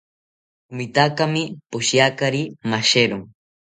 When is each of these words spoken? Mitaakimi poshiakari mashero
Mitaakimi 0.75 1.41
poshiakari 1.69 2.41
mashero 2.69 3.17